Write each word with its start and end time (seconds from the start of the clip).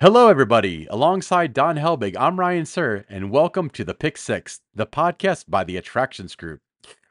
Hello, 0.00 0.28
everybody. 0.28 0.86
Alongside 0.90 1.52
Don 1.52 1.74
Helbig, 1.74 2.14
I'm 2.16 2.38
Ryan 2.38 2.66
Sir, 2.66 3.04
and 3.08 3.32
welcome 3.32 3.68
to 3.70 3.82
the 3.82 3.94
Pick 3.94 4.16
Six, 4.16 4.60
the 4.72 4.86
podcast 4.86 5.46
by 5.48 5.64
the 5.64 5.76
Attractions 5.76 6.36
Group, 6.36 6.60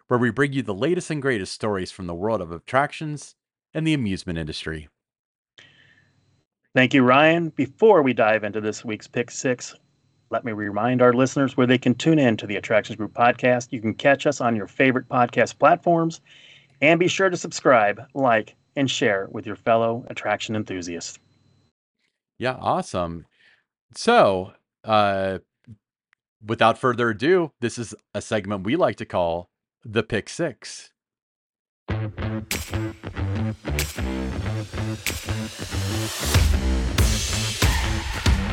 where 0.07 0.17
we 0.17 0.29
bring 0.29 0.53
you 0.53 0.61
the 0.61 0.73
latest 0.73 1.09
and 1.09 1.21
greatest 1.21 1.51
stories 1.51 1.91
from 1.91 2.07
the 2.07 2.15
world 2.15 2.39
of 2.39 2.49
attractions 2.49 3.35
and 3.73 3.85
the 3.85 3.93
amusement 3.93 4.39
industry. 4.39 4.87
Thank 6.73 6.93
you, 6.93 7.03
Ryan. 7.03 7.49
Before 7.49 8.01
we 8.03 8.13
dive 8.13 8.45
into 8.45 8.61
this 8.61 8.85
week's 8.85 9.05
Pick 9.05 9.31
Six, 9.31 9.75
let 10.29 10.45
me 10.45 10.53
remind 10.53 11.01
our 11.01 11.11
listeners 11.11 11.57
where 11.57 11.67
they 11.67 11.77
can 11.77 11.93
tune 11.93 12.19
in 12.19 12.37
to 12.37 12.47
the 12.47 12.55
Attractions 12.55 12.95
Group 12.95 13.13
podcast. 13.13 13.73
You 13.73 13.81
can 13.81 13.95
catch 13.95 14.25
us 14.25 14.39
on 14.39 14.55
your 14.55 14.67
favorite 14.67 15.09
podcast 15.09 15.59
platforms, 15.59 16.21
and 16.79 17.01
be 17.01 17.09
sure 17.09 17.29
to 17.29 17.35
subscribe, 17.35 18.01
like, 18.13 18.55
and 18.77 18.89
share 18.89 19.27
with 19.29 19.45
your 19.45 19.57
fellow 19.57 20.05
attraction 20.09 20.55
enthusiasts. 20.55 21.19
Yeah, 22.37 22.57
awesome. 22.59 23.25
So, 23.95 24.53
uh, 24.83 25.39
without 26.45 26.77
further 26.77 27.09
ado, 27.09 27.51
this 27.61 27.77
is 27.77 27.95
a 28.13 28.21
segment 28.21 28.63
we 28.63 28.75
like 28.75 28.97
to 28.97 29.05
call 29.05 29.49
the 29.83 30.03
Pick 30.03 30.29
Six. 30.29 30.91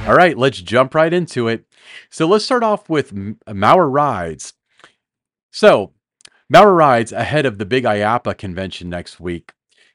All 0.07 0.15
right, 0.15 0.37
let's 0.37 0.61
jump 0.61 0.95
right 0.95 1.13
into 1.13 1.49
it. 1.49 1.65
So 2.11 2.27
let's 2.27 2.45
start 2.45 2.63
off 2.63 2.89
with 2.91 3.13
M- 3.13 3.39
Maurer 3.53 3.89
Rides. 3.89 4.53
So, 5.51 5.93
Mauer 6.53 6.77
Rides, 6.77 7.13
ahead 7.13 7.47
of 7.47 7.57
the 7.59 7.65
big 7.65 7.85
IAAPA 7.85 8.37
convention 8.37 8.91
next 8.91 9.19
week, 9.19 9.53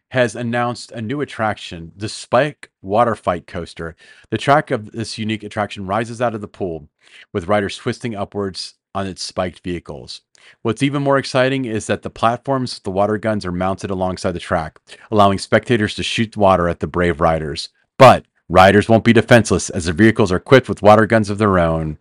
has 0.09 0.35
announced 0.35 0.91
a 0.91 1.01
new 1.01 1.21
attraction, 1.21 1.91
the 1.95 2.09
Spike 2.09 2.71
Water 2.81 3.15
Fight 3.15 3.47
Coaster. 3.47 3.95
The 4.31 4.37
track 4.37 4.71
of 4.71 4.91
this 4.91 5.17
unique 5.17 5.43
attraction 5.43 5.85
rises 5.85 6.21
out 6.21 6.35
of 6.35 6.41
the 6.41 6.47
pool, 6.47 6.89
with 7.31 7.47
riders 7.47 7.77
twisting 7.77 8.15
upwards 8.15 8.75
on 8.95 9.05
its 9.05 9.23
spiked 9.23 9.59
vehicles. 9.59 10.21
What's 10.61 10.81
even 10.81 11.03
more 11.03 11.17
exciting 11.17 11.65
is 11.65 11.87
that 11.87 12.01
the 12.01 12.09
platforms 12.09 12.75
with 12.75 12.83
the 12.83 12.91
water 12.91 13.17
guns 13.17 13.45
are 13.45 13.51
mounted 13.51 13.91
alongside 13.91 14.31
the 14.31 14.39
track, 14.39 14.79
allowing 15.11 15.37
spectators 15.37 15.93
to 15.95 16.03
shoot 16.03 16.35
water 16.35 16.67
at 16.67 16.79
the 16.79 16.87
brave 16.87 17.21
riders. 17.21 17.69
But 17.97 18.25
riders 18.47 18.89
won't 18.89 19.03
be 19.03 19.13
defenseless 19.13 19.69
as 19.69 19.85
their 19.85 19.93
vehicles 19.93 20.31
are 20.31 20.37
equipped 20.37 20.69
with 20.69 20.81
water 20.81 21.05
guns 21.05 21.29
of 21.29 21.37
their 21.37 21.59
own 21.59 21.99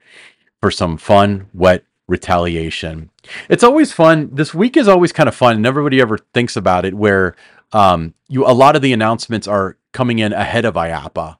for 0.62 0.70
some 0.70 0.96
fun, 0.96 1.48
wet 1.52 1.84
retaliation. 2.06 3.10
It's 3.50 3.62
always 3.62 3.92
fun. 3.92 4.30
This 4.32 4.54
week 4.54 4.76
is 4.76 4.88
always 4.88 5.12
kind 5.12 5.28
of 5.28 5.34
fun, 5.34 5.56
and 5.56 5.66
everybody 5.66 6.00
ever 6.00 6.18
thinks 6.32 6.56
about 6.56 6.86
it 6.86 6.94
where 6.94 7.36
um, 7.72 8.14
you 8.28 8.46
a 8.46 8.52
lot 8.52 8.76
of 8.76 8.82
the 8.82 8.92
announcements 8.92 9.46
are 9.46 9.76
coming 9.92 10.18
in 10.18 10.32
ahead 10.32 10.64
of 10.64 10.74
IAAPA, 10.74 11.36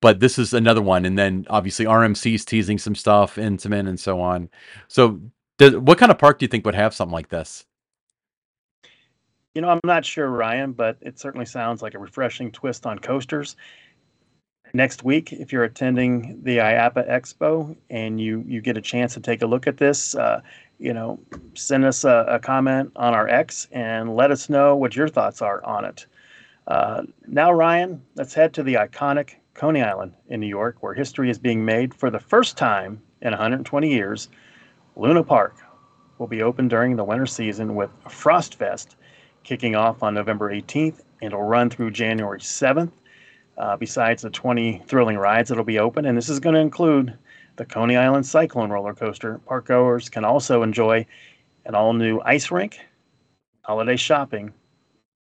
but 0.00 0.20
this 0.20 0.38
is 0.38 0.52
another 0.52 0.82
one. 0.82 1.04
And 1.04 1.18
then 1.18 1.46
obviously 1.48 1.86
RMC's 1.86 2.44
teasing 2.44 2.78
some 2.78 2.94
stuff, 2.94 3.36
Intamin, 3.36 3.88
and 3.88 3.98
so 3.98 4.20
on. 4.20 4.48
So, 4.88 5.20
does, 5.58 5.76
what 5.76 5.98
kind 5.98 6.10
of 6.10 6.18
park 6.18 6.38
do 6.38 6.44
you 6.44 6.48
think 6.48 6.64
would 6.64 6.74
have 6.74 6.94
something 6.94 7.12
like 7.12 7.28
this? 7.28 7.64
You 9.54 9.60
know, 9.60 9.68
I'm 9.68 9.80
not 9.84 10.04
sure, 10.04 10.28
Ryan, 10.30 10.72
but 10.72 10.96
it 11.02 11.18
certainly 11.18 11.44
sounds 11.44 11.82
like 11.82 11.94
a 11.94 11.98
refreshing 11.98 12.50
twist 12.50 12.86
on 12.86 12.98
coasters. 12.98 13.56
Next 14.74 15.04
week, 15.04 15.32
if 15.32 15.52
you're 15.52 15.64
attending 15.64 16.40
the 16.42 16.56
IAAPA 16.56 17.10
Expo 17.10 17.76
and 17.90 18.18
you 18.18 18.42
you 18.46 18.62
get 18.62 18.78
a 18.78 18.80
chance 18.80 19.12
to 19.14 19.20
take 19.20 19.42
a 19.42 19.46
look 19.46 19.66
at 19.66 19.76
this, 19.76 20.14
uh, 20.14 20.40
you 20.82 20.92
know, 20.92 21.20
send 21.54 21.84
us 21.84 22.02
a, 22.02 22.24
a, 22.28 22.38
comment 22.40 22.90
on 22.96 23.14
our 23.14 23.28
X 23.28 23.68
and 23.70 24.16
let 24.16 24.32
us 24.32 24.50
know 24.50 24.74
what 24.74 24.96
your 24.96 25.06
thoughts 25.06 25.40
are 25.40 25.64
on 25.64 25.84
it. 25.84 26.06
Uh, 26.66 27.02
now, 27.28 27.52
Ryan, 27.52 28.02
let's 28.16 28.34
head 28.34 28.52
to 28.54 28.64
the 28.64 28.74
iconic 28.74 29.36
Coney 29.54 29.80
Island 29.80 30.12
in 30.28 30.40
New 30.40 30.48
York, 30.48 30.78
where 30.80 30.92
history 30.92 31.30
is 31.30 31.38
being 31.38 31.64
made 31.64 31.94
for 31.94 32.10
the 32.10 32.18
first 32.18 32.56
time 32.56 33.00
in 33.20 33.30
120 33.30 33.88
years. 33.88 34.28
Luna 34.96 35.22
Park 35.22 35.56
will 36.18 36.26
be 36.26 36.42
open 36.42 36.66
during 36.66 36.96
the 36.96 37.04
winter 37.04 37.26
season 37.26 37.76
with 37.76 37.90
Frost 38.08 38.56
Fest 38.56 38.96
kicking 39.44 39.76
off 39.76 40.02
on 40.02 40.14
November 40.14 40.52
18th 40.52 41.00
and 41.20 41.32
it'll 41.32 41.42
run 41.42 41.70
through 41.70 41.92
January 41.92 42.40
7th. 42.40 42.90
Uh, 43.58 43.76
besides 43.76 44.22
the 44.22 44.30
20 44.30 44.82
thrilling 44.86 45.18
rides 45.18 45.50
that'll 45.50 45.62
be 45.62 45.78
open, 45.78 46.06
and 46.06 46.16
this 46.16 46.30
is 46.30 46.40
going 46.40 46.54
to 46.54 46.60
include 46.60 47.16
the 47.56 47.64
Coney 47.64 47.96
Island 47.96 48.26
Cyclone 48.26 48.70
roller 48.70 48.94
coaster. 48.94 49.40
Park 49.46 49.66
goers 49.66 50.08
can 50.08 50.24
also 50.24 50.62
enjoy 50.62 51.06
an 51.64 51.74
all 51.74 51.92
new 51.92 52.20
ice 52.24 52.50
rink, 52.50 52.80
holiday 53.62 53.96
shopping, 53.96 54.52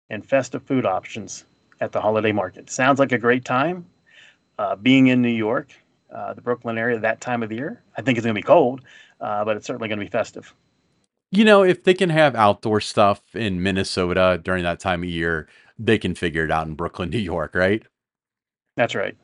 and 0.10 0.26
festive 0.26 0.64
food 0.64 0.86
options 0.86 1.46
at 1.80 1.92
the 1.92 2.02
holiday 2.02 2.32
market. 2.32 2.70
Sounds 2.70 3.00
like 3.00 3.12
a 3.12 3.18
great 3.18 3.46
time. 3.46 3.86
Uh, 4.58 4.76
being 4.76 5.08
in 5.08 5.22
New 5.22 5.30
York, 5.30 5.72
uh, 6.14 6.34
the 6.34 6.42
Brooklyn 6.42 6.78
area, 6.78 7.00
that 7.00 7.22
time 7.22 7.42
of 7.42 7.50
the 7.50 7.56
year, 7.56 7.82
I 7.98 8.02
think 8.02 8.18
it's 8.18 8.26
going 8.26 8.36
to 8.36 8.40
be 8.40 8.46
cold, 8.46 8.82
uh, 9.20 9.44
but 9.44 9.58
it's 9.58 9.66
certainly 9.66 9.88
going 9.88 10.00
to 10.00 10.06
be 10.06 10.10
festive. 10.10 10.54
You 11.32 11.46
know, 11.46 11.64
if 11.64 11.84
they 11.84 11.94
can 11.94 12.10
have 12.10 12.36
outdoor 12.36 12.82
stuff 12.82 13.22
in 13.34 13.64
Minnesota 13.64 14.40
during 14.44 14.64
that 14.64 14.80
time 14.80 15.04
of 15.04 15.10
year, 15.10 15.48
they 15.80 15.98
can 15.98 16.14
figure 16.14 16.44
it 16.44 16.52
out 16.52 16.68
in 16.68 16.76
Brooklyn, 16.76 17.10
New 17.12 17.18
York, 17.18 17.56
right? 17.56 17.84
That's 18.76 18.96
right. 18.96 19.18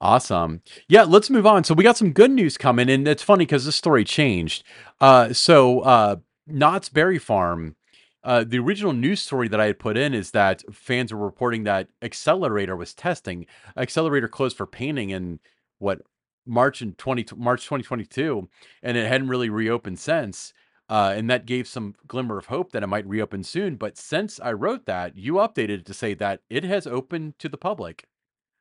Awesome. 0.00 0.62
Yeah, 0.88 1.02
let's 1.02 1.28
move 1.28 1.46
on. 1.46 1.64
So 1.64 1.74
we 1.74 1.82
got 1.82 1.96
some 1.96 2.12
good 2.12 2.30
news 2.30 2.56
coming, 2.56 2.88
and 2.88 3.08
it's 3.08 3.22
funny 3.22 3.44
because 3.44 3.64
this 3.64 3.74
story 3.74 4.04
changed. 4.04 4.62
Uh, 5.00 5.32
so 5.32 5.80
uh, 5.80 6.16
Knott's 6.46 6.88
Berry 6.88 7.18
Farm, 7.18 7.74
uh, 8.22 8.44
the 8.46 8.60
original 8.60 8.92
news 8.92 9.20
story 9.20 9.48
that 9.48 9.60
I 9.60 9.66
had 9.66 9.80
put 9.80 9.96
in 9.96 10.14
is 10.14 10.30
that 10.30 10.62
fans 10.72 11.12
were 11.12 11.24
reporting 11.24 11.64
that 11.64 11.88
Accelerator 12.00 12.76
was 12.76 12.94
testing. 12.94 13.46
Accelerator 13.76 14.28
closed 14.28 14.56
for 14.56 14.66
painting 14.66 15.10
in 15.10 15.40
what 15.78 16.02
March 16.46 16.80
in 16.80 16.94
twenty 16.94 17.26
March 17.36 17.66
twenty 17.66 17.82
twenty 17.82 18.04
two, 18.04 18.48
and 18.82 18.96
it 18.96 19.06
hadn't 19.08 19.28
really 19.28 19.50
reopened 19.50 19.98
since. 19.98 20.52
Uh, 20.88 21.12
and 21.14 21.28
that 21.28 21.44
gave 21.44 21.68
some 21.68 21.94
glimmer 22.06 22.38
of 22.38 22.46
hope 22.46 22.72
that 22.72 22.82
it 22.82 22.86
might 22.86 23.06
reopen 23.06 23.42
soon. 23.42 23.76
But 23.76 23.98
since 23.98 24.40
I 24.40 24.52
wrote 24.52 24.86
that, 24.86 25.18
you 25.18 25.34
updated 25.34 25.80
it 25.80 25.86
to 25.86 25.94
say 25.94 26.14
that 26.14 26.40
it 26.48 26.64
has 26.64 26.86
opened 26.86 27.38
to 27.40 27.48
the 27.48 27.58
public. 27.58 28.06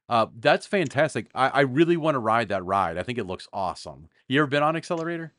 Uh, 0.09 0.27
that's 0.39 0.65
fantastic. 0.65 1.27
I, 1.35 1.49
I 1.49 1.61
really 1.61 1.97
want 1.97 2.15
to 2.15 2.19
ride 2.19 2.49
that 2.49 2.65
ride. 2.65 2.97
I 2.97 3.03
think 3.03 3.17
it 3.17 3.25
looks 3.25 3.47
awesome. 3.51 4.07
You 4.27 4.39
ever 4.39 4.47
been 4.47 4.63
on 4.63 4.75
Accelerator? 4.75 5.33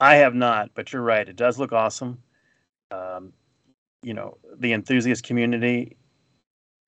I 0.00 0.16
have 0.16 0.34
not, 0.34 0.70
but 0.74 0.92
you're 0.92 1.02
right. 1.02 1.28
It 1.28 1.36
does 1.36 1.58
look 1.58 1.72
awesome. 1.72 2.22
Um, 2.90 3.32
you 4.02 4.14
know, 4.14 4.36
the 4.58 4.72
enthusiast 4.72 5.24
community, 5.24 5.96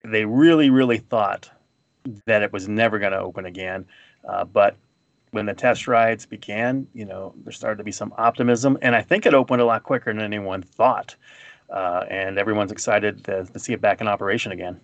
they 0.03 0.25
really, 0.25 0.69
really 0.69 0.97
thought 0.97 1.49
that 2.25 2.43
it 2.43 2.53
was 2.53 2.67
never 2.67 2.99
going 2.99 3.11
to 3.11 3.19
open 3.19 3.45
again. 3.45 3.85
Uh, 4.27 4.43
but 4.45 4.75
when 5.31 5.45
the 5.45 5.53
test 5.53 5.87
rides 5.87 6.25
began, 6.25 6.87
you 6.93 7.05
know, 7.05 7.33
there 7.43 7.51
started 7.53 7.77
to 7.77 7.83
be 7.83 7.91
some 7.91 8.13
optimism, 8.17 8.77
and 8.81 8.95
I 8.95 9.01
think 9.01 9.25
it 9.25 9.33
opened 9.33 9.61
a 9.61 9.65
lot 9.65 9.83
quicker 9.83 10.13
than 10.13 10.21
anyone 10.21 10.61
thought. 10.61 11.15
Uh, 11.69 12.03
and 12.09 12.39
everyone's 12.39 12.71
excited 12.71 13.23
to, 13.25 13.45
to 13.45 13.59
see 13.59 13.73
it 13.73 13.81
back 13.81 14.01
in 14.01 14.07
operation 14.07 14.51
again. 14.51 14.79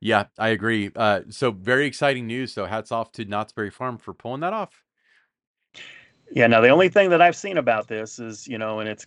Yeah, 0.00 0.26
I 0.38 0.48
agree. 0.48 0.90
Uh, 0.94 1.22
so 1.30 1.50
very 1.50 1.86
exciting 1.86 2.26
news. 2.26 2.52
So 2.52 2.66
hats 2.66 2.92
off 2.92 3.12
to 3.12 3.24
Knott's 3.24 3.52
Berry 3.52 3.70
Farm 3.70 3.98
for 3.98 4.14
pulling 4.14 4.40
that 4.40 4.52
off. 4.52 4.84
Yeah. 6.30 6.46
Now 6.46 6.60
the 6.60 6.68
only 6.68 6.88
thing 6.88 7.10
that 7.10 7.20
I've 7.20 7.36
seen 7.36 7.58
about 7.58 7.88
this 7.88 8.18
is, 8.18 8.46
you 8.46 8.58
know, 8.58 8.80
and 8.80 8.88
it's, 8.88 9.06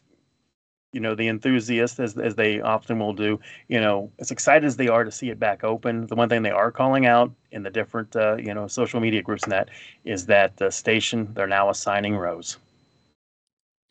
you 0.92 1.00
know, 1.00 1.16
the 1.16 1.30
enthusiasts 1.30 2.00
as 2.02 2.18
as 2.18 2.36
they 2.36 2.60
often 2.60 3.00
will 3.00 3.14
do, 3.14 3.40
you 3.70 3.80
know, 3.80 4.12
as 4.20 4.32
excited 4.32 4.66
as 4.66 4.76
they 4.76 4.90
are 4.90 5.06
to 5.06 5.12
see 5.12 5.30
it 5.30 5.40
back 5.40 5.64
open, 5.64 6.08
the 6.08 6.16
one 6.16 6.28
thing 6.28 6.42
they 6.42 6.50
are 6.50 6.72
calling 6.72 7.06
out 7.06 7.32
in 7.52 7.64
the 7.64 7.70
different, 7.70 8.14
uh, 8.18 8.36
you 8.36 8.54
know, 8.54 8.68
social 8.68 9.00
media 9.00 9.22
groups 9.22 9.44
and 9.44 9.54
that 9.54 9.70
is 10.04 10.26
that 10.26 10.58
the 10.58 10.70
station 10.70 11.34
they're 11.34 11.48
now 11.48 11.70
assigning 11.70 12.18
rows. 12.18 12.58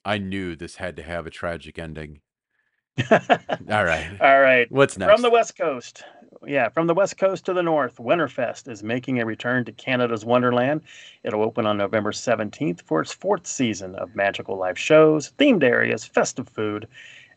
I 0.04 0.18
knew 0.18 0.56
this 0.56 0.76
had 0.76 0.96
to 0.96 1.02
have 1.02 1.26
a 1.26 1.30
tragic 1.30 1.78
ending. 1.78 2.20
All 3.10 3.84
right. 3.84 4.10
All 4.20 4.40
right. 4.40 4.70
What's 4.70 4.98
next? 4.98 5.12
From 5.12 5.22
the 5.22 5.30
West 5.30 5.56
Coast, 5.56 6.04
yeah, 6.46 6.68
from 6.68 6.86
the 6.86 6.94
west 6.94 7.18
coast 7.18 7.44
to 7.46 7.52
the 7.52 7.62
north, 7.62 7.96
Winterfest 7.96 8.68
is 8.68 8.82
making 8.82 9.20
a 9.20 9.26
return 9.26 9.64
to 9.64 9.72
Canada's 9.72 10.24
Wonderland. 10.24 10.82
It'll 11.24 11.42
open 11.42 11.66
on 11.66 11.76
November 11.76 12.12
17th 12.12 12.82
for 12.82 13.00
its 13.00 13.12
fourth 13.12 13.46
season 13.46 13.94
of 13.96 14.14
magical 14.14 14.56
live 14.56 14.78
shows, 14.78 15.32
themed 15.38 15.62
areas, 15.62 16.04
festive 16.04 16.48
food, 16.48 16.86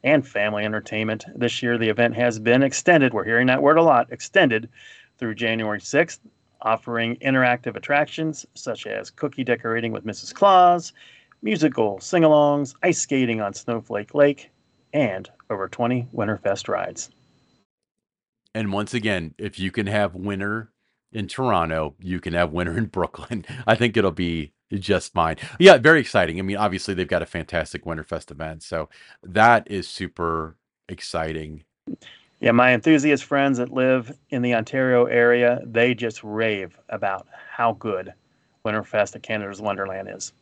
and 0.04 0.28
family 0.28 0.64
entertainment. 0.64 1.26
This 1.36 1.64
year, 1.64 1.78
the 1.78 1.90
event 1.90 2.16
has 2.16 2.40
been 2.40 2.62
extended. 2.62 3.14
We're 3.14 3.24
hearing 3.26 3.48
that 3.48 3.62
word 3.62 3.78
a 3.78 3.84
lot 3.84 4.12
extended 4.12 4.70
through 5.18 5.36
January 5.36 5.80
6th, 5.80 6.20
offering 6.62 7.18
interactive 7.18 7.76
attractions 7.76 8.46
such 8.54 8.86
as 8.86 9.10
cookie 9.10 9.44
decorating 9.44 9.92
with 9.92 10.06
Mrs. 10.06 10.34
Claus, 10.34 10.94
musical 11.42 12.00
sing 12.00 12.24
alongs, 12.24 12.76
ice 12.84 13.00
skating 13.00 13.42
on 13.42 13.54
Snowflake 13.54 14.14
Lake, 14.14 14.52
and 14.94 15.30
over 15.50 15.68
20 15.68 16.08
Winterfest 16.14 16.68
rides. 16.68 17.10
And 18.56 18.72
once 18.72 18.94
again, 18.94 19.34
if 19.38 19.58
you 19.60 19.72
can 19.72 19.88
have 19.88 20.16
winter 20.16 20.72
in 21.12 21.28
Toronto, 21.28 21.96
you 22.00 22.20
can 22.20 22.34
have 22.34 22.52
winter 22.52 22.78
in 22.78 22.86
Brooklyn. 22.98 23.46
I 23.66 23.76
think 23.76 23.98
it'll 23.98 24.12
be 24.12 24.54
just 24.74 25.14
fine. 25.14 25.38
Yeah, 25.60 25.78
very 25.78 26.00
exciting. 26.00 26.40
I 26.40 26.42
mean, 26.42 26.58
obviously 26.58 26.94
they've 26.94 27.08
got 27.08 27.22
a 27.22 27.28
fantastic 27.28 27.86
Winterfest 27.86 28.32
event, 28.32 28.64
so 28.64 28.90
that 29.22 29.70
is 29.70 29.88
super 29.88 30.56
exciting. 30.90 31.64
Yeah, 32.40 32.52
my 32.52 32.74
enthusiast 32.74 33.24
friends 33.24 33.58
that 33.60 33.72
live 33.72 34.12
in 34.30 34.42
the 34.42 34.54
Ontario 34.54 35.06
area, 35.06 35.62
they 35.66 35.94
just 35.94 36.24
rave 36.24 36.78
about 36.90 37.28
how 37.50 37.74
good 37.74 38.14
Winterfest 38.66 39.16
at 39.16 39.24
Canada's 39.24 39.62
Wonderland 39.62 40.10
is. 40.12 40.34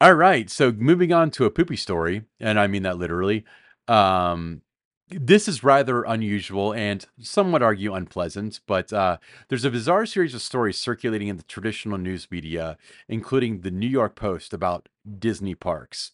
All 0.00 0.14
right. 0.14 0.48
So 0.48 0.72
moving 0.72 1.12
on 1.12 1.30
to 1.32 1.44
a 1.44 1.50
poopy 1.50 1.76
story, 1.76 2.22
and 2.38 2.58
I 2.58 2.66
mean 2.68 2.84
that 2.84 2.98
literally. 2.98 3.44
Um, 3.88 4.62
this 5.10 5.48
is 5.48 5.64
rather 5.64 6.02
unusual 6.02 6.72
and 6.72 7.04
some 7.20 7.52
would 7.52 7.62
argue 7.62 7.94
unpleasant, 7.94 8.60
but 8.66 8.92
uh, 8.92 9.18
there's 9.48 9.64
a 9.64 9.70
bizarre 9.70 10.06
series 10.06 10.34
of 10.34 10.42
stories 10.42 10.78
circulating 10.78 11.28
in 11.28 11.36
the 11.36 11.42
traditional 11.42 11.98
news 11.98 12.28
media, 12.30 12.76
including 13.08 13.60
the 13.60 13.70
New 13.70 13.88
York 13.88 14.14
Post, 14.14 14.52
about 14.52 14.88
Disney 15.18 15.54
parks. 15.54 16.12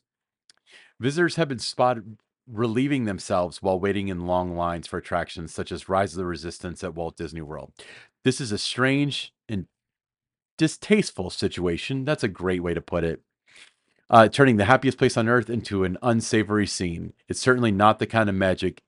Visitors 0.98 1.36
have 1.36 1.48
been 1.48 1.58
spotted 1.58 2.16
relieving 2.50 3.04
themselves 3.04 3.60
while 3.62 3.78
waiting 3.78 4.08
in 4.08 4.26
long 4.26 4.56
lines 4.56 4.86
for 4.86 4.98
attractions 4.98 5.52
such 5.52 5.72
as 5.72 5.88
Rise 5.88 6.12
of 6.12 6.18
the 6.18 6.26
Resistance 6.26 6.82
at 6.84 6.94
Walt 6.94 7.16
Disney 7.16 7.42
World. 7.42 7.72
This 8.24 8.40
is 8.40 8.52
a 8.52 8.58
strange 8.58 9.32
and 9.48 9.66
distasteful 10.56 11.30
situation. 11.30 12.04
That's 12.04 12.24
a 12.24 12.28
great 12.28 12.62
way 12.62 12.72
to 12.72 12.80
put 12.80 13.04
it. 13.04 13.20
Uh, 14.08 14.28
turning 14.28 14.56
the 14.56 14.66
happiest 14.66 14.98
place 14.98 15.16
on 15.16 15.28
earth 15.28 15.50
into 15.50 15.82
an 15.82 15.98
unsavory 16.00 16.66
scene. 16.66 17.12
It's 17.28 17.40
certainly 17.40 17.72
not 17.72 17.98
the 17.98 18.06
kind 18.06 18.28
of 18.28 18.36
magic 18.36 18.82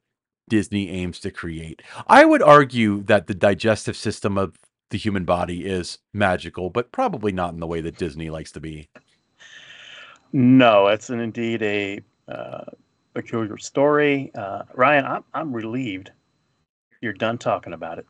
Disney 0.49 0.91
aims 0.91 1.21
to 1.21 1.31
create. 1.31 1.83
I 2.07 2.25
would 2.25 2.43
argue 2.43 3.03
that 3.05 3.27
the 3.27 3.35
digestive 3.35 3.97
system 3.97 4.39
of 4.39 4.57
the 4.91 4.99
human 4.99 5.25
body 5.25 5.67
is 5.67 5.99
magical, 6.13 6.71
but 6.71 6.93
probably 6.93 7.33
not 7.33 7.53
in 7.53 7.61
the 7.61 7.67
way 7.67 7.81
that 7.83 7.99
Disney 7.99 8.31
likes 8.31 8.53
to 8.53 8.61
be. 8.61 8.89
No, 10.33 10.89
it's 10.89 11.11
an, 11.11 11.21
indeed 11.21 11.63
a 11.63 12.01
uh, 12.29 12.65
peculiar 13.15 13.59
story. 13.59 14.31
Uh, 14.35 14.63
Ryan, 14.75 15.05
I'm, 15.05 15.25
I'm 15.35 15.53
relieved 15.53 16.11
you're 17.01 17.13
done 17.13 17.39
talking 17.39 17.73
about 17.73 17.99
it. 17.99 18.07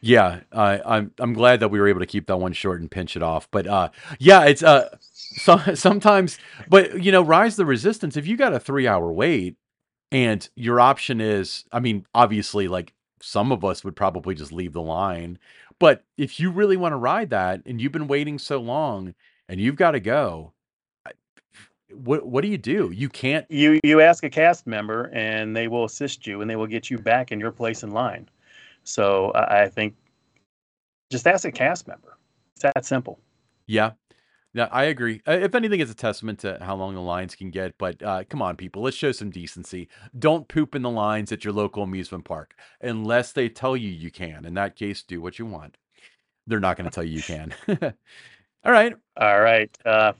Yeah, 0.00 0.40
I, 0.52 0.80
I'm 0.84 1.12
I'm 1.18 1.32
glad 1.32 1.60
that 1.60 1.68
we 1.68 1.78
were 1.78 1.88
able 1.88 2.00
to 2.00 2.06
keep 2.06 2.26
that 2.26 2.38
one 2.38 2.52
short 2.52 2.80
and 2.80 2.90
pinch 2.90 3.16
it 3.16 3.22
off. 3.22 3.48
But 3.50 3.66
uh, 3.66 3.90
yeah, 4.18 4.44
it's 4.44 4.62
uh, 4.62 4.96
so, 5.02 5.58
sometimes, 5.74 6.38
but 6.68 7.02
you 7.02 7.12
know, 7.12 7.22
Rise 7.22 7.56
the 7.56 7.66
Resistance. 7.66 8.16
If 8.16 8.26
you 8.26 8.36
got 8.36 8.52
a 8.52 8.60
three 8.60 8.88
hour 8.88 9.12
wait, 9.12 9.56
and 10.12 10.48
your 10.56 10.80
option 10.80 11.20
is, 11.20 11.64
I 11.72 11.80
mean, 11.80 12.06
obviously, 12.14 12.68
like 12.68 12.92
some 13.20 13.52
of 13.52 13.64
us 13.64 13.84
would 13.84 13.96
probably 13.96 14.34
just 14.34 14.52
leave 14.52 14.72
the 14.72 14.82
line, 14.82 15.38
but 15.78 16.04
if 16.16 16.38
you 16.38 16.50
really 16.50 16.76
want 16.76 16.92
to 16.92 16.96
ride 16.96 17.30
that, 17.30 17.62
and 17.66 17.80
you've 17.80 17.92
been 17.92 18.08
waiting 18.08 18.38
so 18.38 18.58
long, 18.58 19.14
and 19.48 19.60
you've 19.60 19.76
got 19.76 19.92
to 19.92 20.00
go, 20.00 20.52
what 21.92 22.26
what 22.26 22.42
do 22.42 22.48
you 22.48 22.58
do? 22.58 22.92
You 22.94 23.08
can't. 23.08 23.50
You 23.50 23.80
you 23.82 24.00
ask 24.00 24.22
a 24.22 24.30
cast 24.30 24.66
member, 24.66 25.10
and 25.12 25.56
they 25.56 25.68
will 25.68 25.84
assist 25.84 26.26
you, 26.26 26.40
and 26.40 26.48
they 26.48 26.56
will 26.56 26.66
get 26.66 26.90
you 26.90 26.98
back 26.98 27.32
in 27.32 27.40
your 27.40 27.50
place 27.50 27.82
in 27.82 27.90
line. 27.90 28.28
So 28.84 29.32
I, 29.32 29.62
I 29.62 29.68
think 29.68 29.94
just 31.10 31.26
ask 31.26 31.44
a 31.44 31.52
cast 31.52 31.88
member. 31.88 32.16
It's 32.54 32.62
that 32.62 32.84
simple. 32.84 33.18
Yeah. 33.66 33.92
Yeah, 34.52 34.68
I 34.72 34.84
agree. 34.84 35.22
Uh, 35.28 35.32
if 35.32 35.54
anything, 35.54 35.78
it's 35.78 35.92
a 35.92 35.94
testament 35.94 36.40
to 36.40 36.58
how 36.60 36.74
long 36.74 36.94
the 36.94 37.00
lines 37.00 37.36
can 37.36 37.50
get. 37.50 37.78
But 37.78 38.02
uh, 38.02 38.24
come 38.28 38.42
on, 38.42 38.56
people, 38.56 38.82
let's 38.82 38.96
show 38.96 39.12
some 39.12 39.30
decency. 39.30 39.88
Don't 40.18 40.48
poop 40.48 40.74
in 40.74 40.82
the 40.82 40.90
lines 40.90 41.30
at 41.30 41.44
your 41.44 41.52
local 41.52 41.84
amusement 41.84 42.24
park 42.24 42.54
unless 42.80 43.32
they 43.32 43.48
tell 43.48 43.76
you 43.76 43.88
you 43.88 44.10
can. 44.10 44.44
In 44.44 44.54
that 44.54 44.74
case, 44.74 45.02
do 45.02 45.20
what 45.20 45.38
you 45.38 45.46
want. 45.46 45.76
They're 46.48 46.58
not 46.58 46.76
going 46.76 46.90
to 46.90 46.94
tell 46.94 47.04
you 47.04 47.16
you 47.16 47.22
can. 47.22 47.54
All 48.64 48.72
right. 48.72 48.94
All 49.16 49.40
right. 49.40 49.70
Uh, 49.86 50.14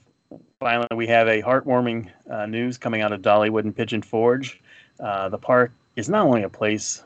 finally, 0.59 0.87
we 0.95 1.07
have 1.07 1.27
a 1.27 1.41
heartwarming 1.41 2.09
uh, 2.29 2.45
news 2.45 2.77
coming 2.77 3.01
out 3.01 3.11
of 3.11 3.21
Dollywood 3.21 3.63
and 3.63 3.75
Pigeon 3.75 4.01
Forge. 4.01 4.61
Uh, 4.99 5.27
the 5.27 5.37
park 5.37 5.73
is 5.97 6.07
not 6.07 6.25
only 6.25 6.43
a 6.43 6.49
place 6.49 7.03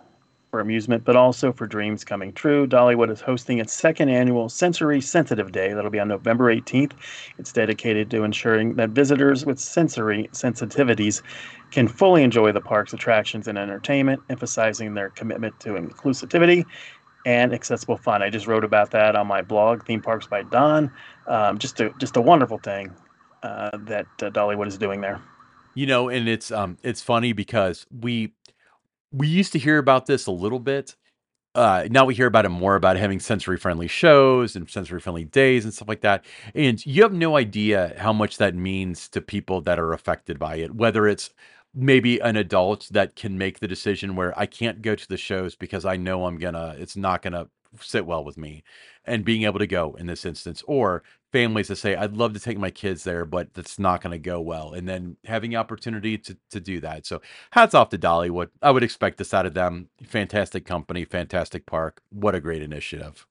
for 0.56 0.62
amusement, 0.62 1.04
but 1.04 1.18
also 1.18 1.52
for 1.52 1.68
dreams 1.68 2.06
coming 2.06 2.32
true. 2.32 2.66
Dollywood 2.66 3.12
is 3.12 3.20
hosting 3.20 3.58
its 3.60 3.74
second 3.74 4.08
annual 4.08 4.48
Sensory 4.48 5.02
Sensitive 5.02 5.52
Day. 5.52 5.74
That'll 5.74 5.92
be 5.92 6.00
on 6.00 6.08
November 6.08 6.46
18th. 6.46 6.94
It's 7.38 7.52
dedicated 7.52 8.10
to 8.12 8.24
ensuring 8.24 8.76
that 8.76 8.92
visitors 8.92 9.46
with 9.46 9.60
sensory 9.60 10.30
sensitivities 10.32 11.22
can 11.72 11.90
fully 11.90 12.24
enjoy 12.24 12.54
the 12.54 12.62
park's 12.62 12.94
attractions 12.94 13.50
and 13.50 13.58
entertainment, 13.58 14.22
emphasizing 14.30 14.94
their 14.94 15.10
commitment 15.10 15.60
to 15.60 15.72
inclusivity 15.72 16.64
and 17.26 17.54
accessible 17.54 17.98
fun. 17.98 18.24
I 18.24 18.30
just 18.30 18.48
wrote 18.48 18.64
about 18.64 18.92
that 18.92 19.18
on 19.18 19.28
my 19.28 19.42
blog, 19.42 19.86
Theme 19.86 20.02
Parks 20.02 20.26
by 20.26 20.44
Don. 20.44 20.90
Um, 21.28 21.58
just 21.58 21.82
a 21.82 21.90
just 21.98 22.16
a 22.16 22.22
wonderful 22.22 22.60
thing 22.60 22.96
uh, 23.44 23.72
that 23.80 24.08
uh, 24.22 24.30
Dollywood 24.30 24.68
is 24.68 24.78
doing 24.78 25.02
there. 25.02 25.20
You 25.74 25.86
know, 25.86 26.08
and 26.08 26.30
it's 26.30 26.50
um 26.50 26.78
it's 26.82 27.02
funny 27.02 27.34
because 27.34 27.86
we 27.92 28.32
we 29.16 29.28
used 29.28 29.54
to 29.54 29.60
hear 29.60 29.78
about 29.78 30.06
this 30.06 30.28
a 30.28 30.32
little 30.32 30.60
bit. 30.60 30.96
Uh, 31.56 31.88
now 31.90 32.06
we 32.06 32.16
hear 32.16 32.28
about 32.28 32.46
it 32.46 32.50
more 32.50 32.76
about 32.76 32.98
having 32.98 33.20
sensory 33.20 33.58
friendly 33.58 33.88
shows 33.88 34.56
and 34.56 34.70
sensory 34.70 35.00
friendly 35.00 35.26
days 35.26 35.66
and 35.66 35.74
stuff 35.74 35.88
like 35.88 36.02
that. 36.02 36.26
And 36.56 36.86
you 36.86 37.04
have 37.04 37.14
no 37.14 37.38
idea 37.38 37.96
how 37.98 38.14
much 38.14 38.38
that 38.38 38.56
means 38.56 39.10
to 39.10 39.22
people 39.22 39.62
that 39.62 39.80
are 39.80 39.94
affected 39.94 40.40
by 40.40 40.58
it, 40.58 40.76
whether 40.76 41.08
it's 41.08 41.32
maybe 41.74 42.20
an 42.22 42.38
adult 42.38 42.90
that 42.92 43.16
can 43.16 43.38
make 43.38 43.60
the 43.60 43.68
decision 43.68 44.16
where 44.16 44.38
I 44.40 44.46
can't 44.48 44.82
go 44.82 44.96
to 44.96 45.08
the 45.08 45.18
shows 45.18 45.56
because 45.56 45.86
I 45.86 45.98
know 45.98 46.26
I'm 46.26 46.38
gonna, 46.38 46.76
it's 46.78 46.98
not 46.98 47.22
gonna 47.22 47.48
sit 47.82 48.06
well 48.06 48.24
with 48.24 48.38
me 48.38 48.64
and 49.06 49.26
being 49.26 49.44
able 49.44 49.60
to 49.60 49.68
go 49.68 49.96
in 50.00 50.08
this 50.08 50.26
instance 50.26 50.64
or 50.68 51.04
families 51.32 51.68
that 51.68 51.76
say 51.76 51.96
i'd 51.96 52.16
love 52.16 52.34
to 52.34 52.40
take 52.40 52.58
my 52.58 52.72
kids 52.72 53.04
there 53.04 53.26
but 53.26 53.54
that's 53.54 53.78
not 53.80 54.02
going 54.02 54.12
to 54.12 54.18
go 54.20 54.40
well 54.40 54.74
and 54.74 54.88
then 54.88 55.18
having 55.26 55.52
the 55.52 55.58
opportunity 55.58 56.18
to, 56.18 56.38
to 56.50 56.60
do 56.60 56.80
that. 56.82 57.06
So 57.06 57.22
hats 57.52 57.74
off 57.74 57.90
to 57.90 57.98
dollywood 57.98 58.50
i 58.62 58.72
would 58.72 58.84
expect 58.84 59.18
this 59.18 59.34
out 59.34 59.46
of 59.46 59.54
them. 59.54 59.90
Fantastic 60.04 60.66
company 60.66 61.06
fantastic 61.06 61.66
park. 61.66 62.02
What 62.10 62.36
a 62.36 62.42
great 62.42 62.62
initiative. 62.62 63.26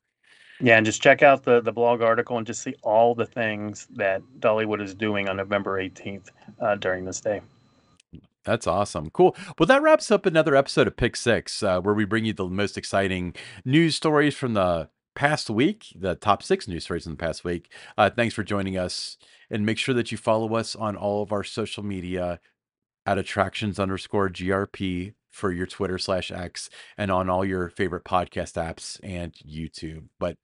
Yeah 0.60 0.76
and 0.76 0.86
just 0.86 1.02
check 1.02 1.22
out 1.22 1.44
the 1.44 1.60
the 1.60 1.72
blog 1.72 2.02
article 2.02 2.38
and 2.38 2.46
just 2.46 2.62
see 2.62 2.74
all 2.82 3.14
the 3.14 3.26
things 3.26 3.86
that 3.94 4.22
dollywood 4.40 4.82
is 4.82 4.94
doing 4.94 5.28
on 5.28 5.36
november 5.36 5.80
18th 5.82 6.28
uh, 6.60 6.76
during 6.76 7.04
this 7.04 7.20
day 7.20 7.40
that's 8.44 8.66
awesome. 8.66 9.10
Cool. 9.10 9.36
Well, 9.58 9.66
that 9.66 9.82
wraps 9.82 10.10
up 10.10 10.26
another 10.26 10.54
episode 10.54 10.86
of 10.86 10.96
Pick 10.96 11.16
Six, 11.16 11.62
uh, 11.62 11.80
where 11.80 11.94
we 11.94 12.04
bring 12.04 12.24
you 12.24 12.32
the 12.32 12.46
most 12.46 12.76
exciting 12.76 13.34
news 13.64 13.96
stories 13.96 14.34
from 14.34 14.54
the 14.54 14.88
past 15.14 15.48
week, 15.48 15.86
the 15.94 16.14
top 16.14 16.42
six 16.42 16.68
news 16.68 16.84
stories 16.84 17.06
in 17.06 17.12
the 17.12 17.18
past 17.18 17.44
week. 17.44 17.72
Uh, 17.96 18.10
thanks 18.10 18.34
for 18.34 18.42
joining 18.42 18.76
us. 18.76 19.16
And 19.50 19.66
make 19.66 19.78
sure 19.78 19.94
that 19.94 20.10
you 20.10 20.18
follow 20.18 20.54
us 20.54 20.74
on 20.74 20.96
all 20.96 21.22
of 21.22 21.32
our 21.32 21.44
social 21.44 21.84
media 21.84 22.40
at 23.06 23.18
attractions 23.18 23.78
underscore 23.78 24.30
GRP 24.30 25.14
for 25.30 25.52
your 25.52 25.66
Twitter 25.66 25.98
slash 25.98 26.30
X 26.30 26.70
and 26.96 27.10
on 27.10 27.28
all 27.28 27.44
your 27.44 27.68
favorite 27.68 28.04
podcast 28.04 28.54
apps 28.54 28.98
and 29.02 29.34
YouTube. 29.34 30.04
But 30.18 30.38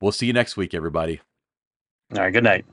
we'll 0.00 0.12
see 0.12 0.26
you 0.26 0.32
next 0.32 0.56
week, 0.56 0.74
everybody. 0.74 1.20
All 2.14 2.22
right. 2.22 2.32
Good 2.32 2.44
night. 2.44 2.66